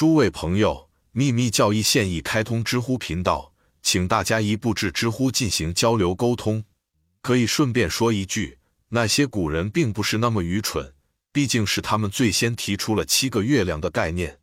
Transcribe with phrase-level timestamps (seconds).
[0.00, 3.52] 诸位朋友，秘密教义现已开通知乎频道，
[3.82, 6.64] 请大家一步至知乎进行交流沟通。
[7.20, 8.56] 可以顺便说一句，
[8.88, 10.94] 那些古人并不是那么愚蠢，
[11.30, 14.38] 毕竟是他们最先提出了七个月亮的概念。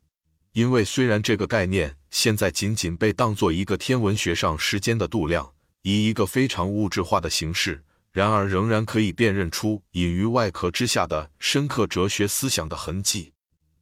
[0.54, 13.34] 因为虽然这个概念现在仅仅被当做一个天文学上时间的度量，以一个非常物质化的形式，然而仍然可以辨认出隐于外壳之下的深刻哲学思想的痕迹。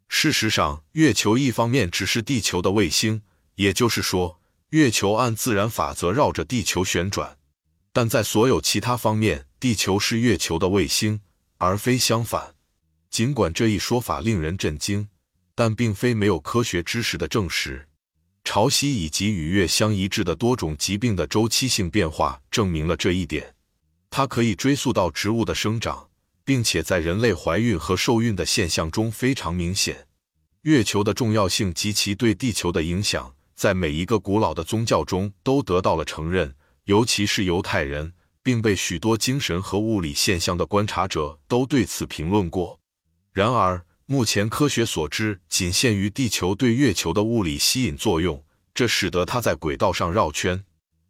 [0.08, 3.22] 事实上，月球一方面只是地球的卫星，
[3.56, 7.38] 也就是说，月球按自然法则绕着地球旋转；
[7.92, 11.22] 但在所有其他方面，地球是月球的卫星，
[11.58, 12.56] 而非相反。
[13.10, 15.08] 尽管这一说法令人震惊，
[15.54, 17.88] 但并非没有科学知识的证实。
[18.44, 23.56] 潮汐以及与月相一致的多种疾病的周期性变化证明了这一点。
[24.10, 26.10] 它可以追溯到植物的生长。
[26.46, 30.08] 并且在人类怀孕和受孕的现象中非常明显。
[30.62, 42.80] 月球的重要性及其对地球的影响，在每一个古老的宗教中都得到了承认，尤其是犹太人，并被许多精神和物理现象的观察者都对此评论过。
[43.32, 50.64] 然而，目前科学所知仅限于地球对月球的物理吸引作用，这使得它在轨道上绕圈。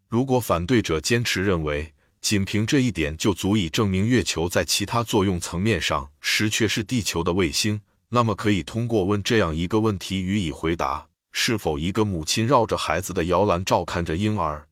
[0.07, 1.93] 如果反对者坚持认为，
[2.25, 7.79] 仅凭这一点就足以证明月球在其他作用层面上实确是地球的卫星。
[8.09, 14.65] 那么，可以通过问这样一个问题予以回答：是否一个母亲绕着孩子的摇篮照看着婴儿，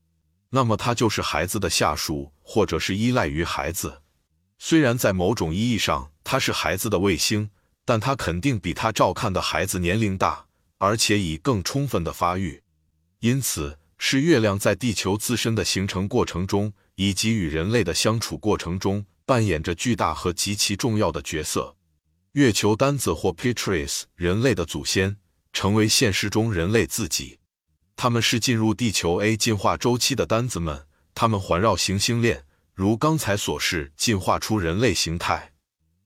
[0.49, 4.01] 那么他就是孩子的下属，或者是依赖于孩子。
[4.57, 7.51] 虽然在某种意义上他是孩子的卫星，
[7.85, 10.47] 但他肯定比他照看的孩子年龄大，
[10.79, 12.63] 而且以更充分的发育。
[13.19, 16.73] 因此，是月亮在地球自身的形成过程中。
[16.95, 21.75] 以及与人类的相处过程中扮演着巨大和极其重要的角色。
[22.33, 25.17] 月球单子或 Petrus，人类的祖先，
[25.51, 27.39] 成为现实中人类自己。
[27.95, 35.53] 他们是进入地球 A 进化周期的单子们，他们环绕行星链，如刚才所示，进化出人类形态。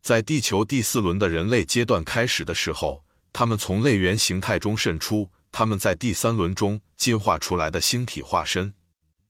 [0.01, 8.73] 在地球第四轮的人类阶段开始的时候，他们从类猿形态中渗出，他们在第三轮中进化出来的星体化身，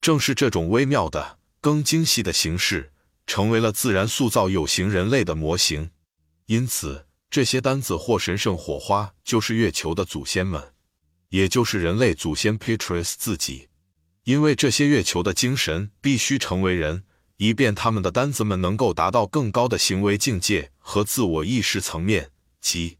[0.02, 1.38] 正是这种微妙的。
[1.60, 2.92] 更精细的形式
[3.26, 5.92] 成为了自然塑造有形人类的模型，
[6.46, 10.74] 因此这些单子或神圣火花就是月球的祖先们，
[11.30, 13.68] 也就是人类祖先 Petrus 自己。
[14.24, 17.04] 因为这些月球的精神必须成为人，
[17.38, 22.32] 以便他们的单子们能够达到更高的行为境界和自我意识层面，
[22.62, 22.98] 即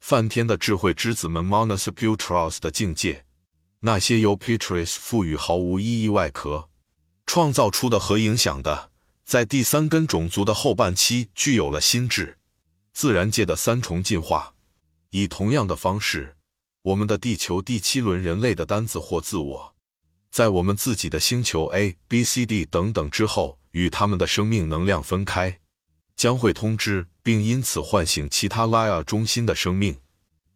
[0.00, 3.24] 梵天的智慧之子们 Monas Putros 的境界。
[3.80, 6.68] 那些由 Petrus 赋予毫无意义外壳。
[7.34, 8.90] 创造出的和影响的，
[9.24, 12.36] 在第三根种族的后半期具有了心智。
[12.92, 14.52] 自然界的三重进化，
[15.12, 16.36] 以同样的方式，
[16.82, 19.74] 我们的地球第七轮人类的单子或自我，
[20.30, 25.58] 在我们自己的星球 A、B、C、D 等等之后，与他们的生命能量分开，
[26.14, 29.96] 将会通知并因此唤醒其他拉亚中心的生命，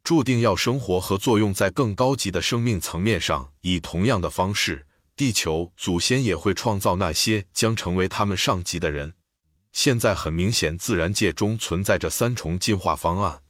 [0.04, 4.82] 注定要生活和作用在更高级的生命层面上，以同样的方式。
[5.16, 9.14] 地球祖先也会创造那些将成为他们上级的人。
[9.72, 13.40] 现在很明显，自然界中存在着三重进化方案，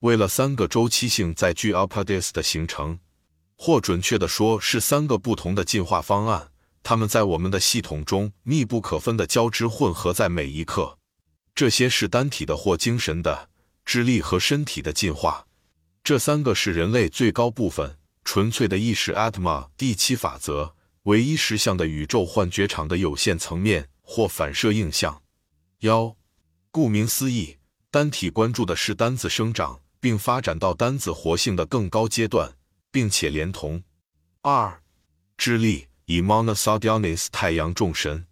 [0.00, 2.98] 为了三个周期性在巨 a p a d i s 的形成，
[3.56, 6.50] 或准确的说是三个不同的进化方案，
[6.82, 10.96] 它们在我们的系统中密不可分的交织混合在每一刻。
[11.54, 13.50] 这些是单体的或精神的、
[13.84, 15.46] 智力和身体的进化。
[16.02, 20.74] 这三个是人类最高部分纯粹的意识 Atma 第七法则。
[21.04, 25.22] 唯一实相的宇宙幻觉场的有限层面或反射映像。
[25.80, 26.16] 幺，
[26.70, 27.56] 顾名思义，
[27.90, 32.54] 单体关注的是单子生长并发展到单子活性的更高阶段，
[32.90, 33.82] 并且连同
[34.42, 34.82] 二，
[35.36, 38.26] 智力以 Monosodianis 太阳众神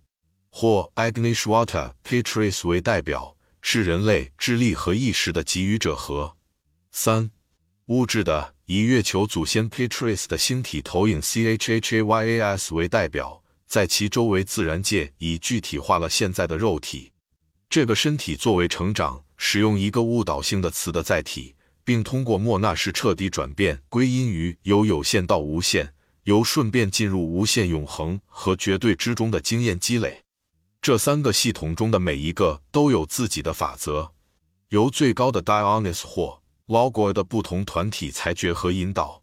[0.51, 6.37] 或 Agnishwata Petrus 为代表，是人类智力和意识的给予者和
[6.91, 7.31] 三，
[7.89, 8.55] 物质的。
[8.71, 17.13] 以月球祖先 Petrus 的星体投影 Chhayas 为代表，在其周围自然界已具体化了现在的肉体。
[17.71, 25.95] 这个身体作为成长使用一个误导性的词的载体，并通过莫纳什彻底转变归因于由有限到无限，
[26.25, 30.25] 由顺便进入无限永恒和绝对之中的经验积累。
[30.83, 34.13] 这三个系统中的每一个都有自己的法则，
[34.69, 39.23] 由最高的 Dionys 或 logo 的不同团体裁决和引导，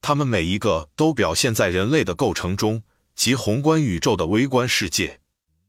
[0.00, 2.82] 他们每一个都表现在人类的构成中
[3.14, 5.20] 及宏观宇宙的微观世界。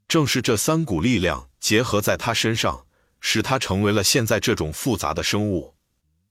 [0.07, 2.85] 正是这三股力量结合在他身上，
[3.19, 5.75] 使他成为了现在这种复杂的生物。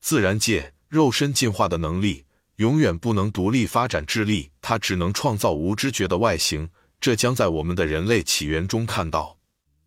[0.01, 2.25] 自然界肉身进化的能力
[2.57, 6.69] 永远不能独立发展智力，它只能创造无知觉的外形。
[7.01, 9.39] 这将在我们的人类起源中看到。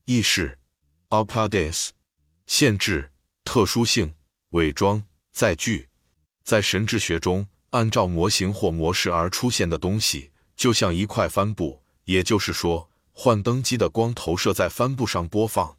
[0.06, 0.58] 意识
[1.10, 1.92] a p a d e s
[2.48, 3.12] 限制、
[3.44, 4.16] 特殊性、
[4.54, 5.90] 伪装、载具，
[6.44, 15.76] 在神智学中，按照模型或模式而出现的东西，就像一块帆布，也就是说，幻灯机的光投射在帆布上播放。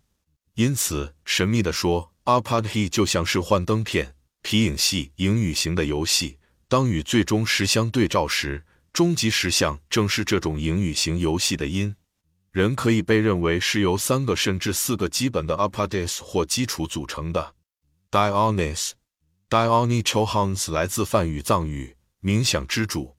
[0.55, 6.38] 因此，神秘地说 a p a d e 就像是幻灯片、皮影戏、影语型的游戏。
[6.67, 11.94] 当与最终实相对照时，终极实相正是这种影语型游戏的因。
[12.50, 17.54] 人可以被认为是由三个甚至四个基本的 apades 或基础组成的。
[18.14, 23.16] Dionys，Dionychohans 来自梵语藏语，冥想之主。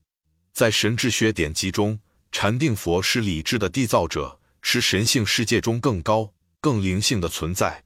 [0.54, 2.00] 在神智学典籍中，
[2.32, 6.32] 禅定佛是理智的缔造者，是神性世界中更高、
[6.62, 7.84] 更灵性的存在。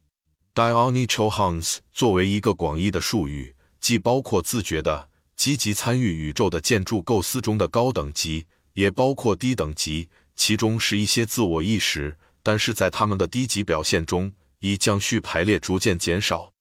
[0.54, 10.08] Dionychohans 作为一个广义的术语，既包括自觉的、积极参与宇宙的建筑构思中的高等级，也包括低等级。
[10.36, 16.52] 其中是一些自我意识，但是在他们的低级表现中，以降序排列逐渐减少。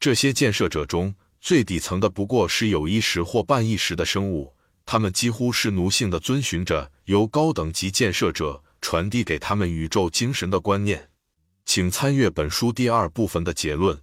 [0.00, 4.54] 这些建设者中最底层的不过是有意识或半意识的生物，
[4.86, 11.10] 他们几乎是奴性的遵循着由高等级建设者传递给他们宇宙精神的观念。
[11.66, 14.00] 请参阅本书第二部分的结论。